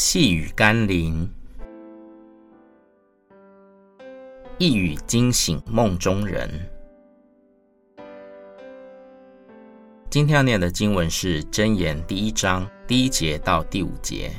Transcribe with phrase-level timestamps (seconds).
[0.00, 1.28] 细雨甘霖，
[4.56, 6.48] 一语惊醒梦中人。
[10.08, 14.30] 今天要念的经文是《箴言》第一章第一节到第五节。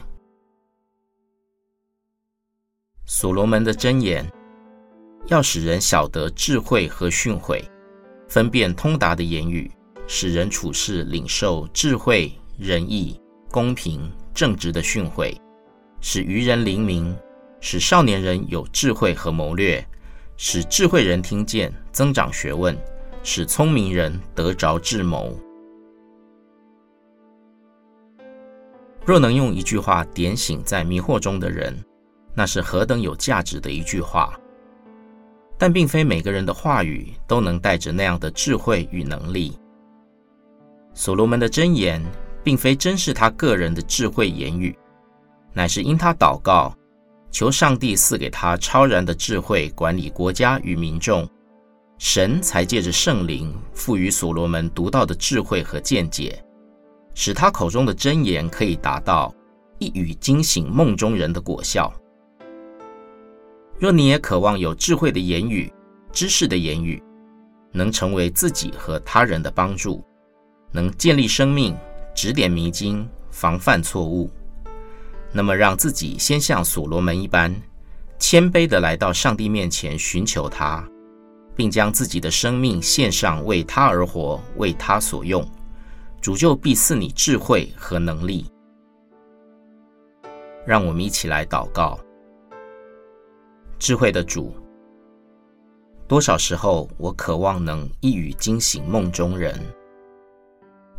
[3.05, 4.26] 所罗门的箴言，
[5.28, 7.62] 要使人晓得智慧和训诲，
[8.30, 9.70] 分辨通达的言语，
[10.07, 13.20] 使人处事领受智慧、仁义、
[13.52, 15.38] 公平、正直的训诲。
[16.02, 17.16] 使愚人灵明，
[17.60, 19.86] 使少年人有智慧和谋略，
[20.38, 22.78] 使智慧人听见增长学问，
[23.21, 25.38] 使聪明人得着智谋。
[29.06, 31.76] 若能用一句话点醒在迷惑中的人，
[32.34, 34.40] 那是何等有价值的一句话！
[35.58, 39.58] 但并非每个人的话语都能带着那样的智慧与能力。
[40.94, 42.02] 所罗门的箴言，
[42.44, 44.73] 并非真是他个人的智慧言语。
[45.53, 46.73] 乃是因他祷告，
[47.31, 51.28] 求上帝赐给他超然的智慧，管理国家与民众，
[51.97, 56.44] 神才借着圣灵赋予所罗门独到的智慧和见解，
[57.14, 59.33] 使他口中的箴言可以达到
[59.80, 61.92] 一语惊醒梦中人的果效。
[63.77, 65.72] 若你也渴望有智慧的言语、
[66.11, 67.02] 知识的言语，
[67.72, 70.03] 能成为自己和他人的帮助，
[70.72, 71.75] 能建立生命、
[72.14, 74.30] 指点迷津、防范错误。
[75.32, 77.54] 那么，让自己先像所罗门一般，
[78.18, 80.84] 谦卑的来到上帝面前寻求他，
[81.56, 85.48] 并将自己的生命献上，为他而活，为他所用，
[86.20, 88.46] 主就必赐你智慧和能力。
[90.66, 92.00] 让我们一起来祷告：
[93.78, 94.56] 智慧的主，
[96.08, 99.58] 多少时候我渴望能一语惊醒梦中人。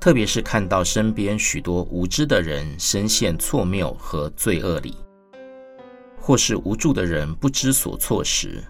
[0.00, 4.96] 特别是看到身边许多无知的人深陷错谬和罪恶里，
[6.18, 8.64] 或是无助的人不知所措时，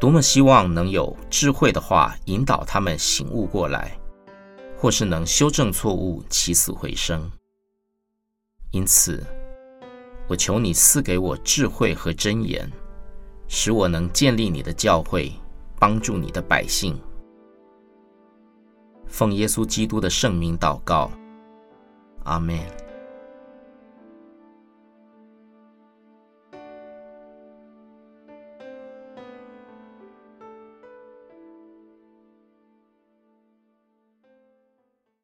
[0.00, 3.94] 多么希望能有智慧的话引导他们醒悟过来，
[4.74, 7.30] 或是能修正错误，起死回生。
[8.70, 9.22] 因此，
[10.26, 12.72] 我求你赐给我智慧和箴言，
[13.48, 15.30] 使我能建立你的教会，
[15.78, 16.98] 帮助你的百姓。
[19.12, 21.10] 奉耶稣基督的圣名祷告，
[22.24, 22.58] 阿门。